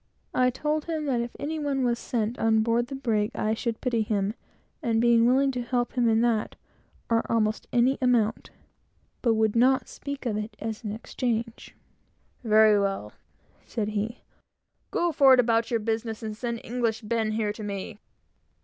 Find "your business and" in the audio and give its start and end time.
15.69-16.35